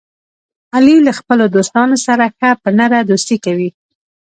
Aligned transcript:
علي 0.75 0.95
له 1.05 1.11
خپلو 1.19 1.43
دوستانو 1.55 1.95
سره 2.05 2.25
ښه 2.37 2.49
په 2.61 2.69
نره 2.79 2.97
دوستي 3.09 3.37
کوي. 3.45 3.69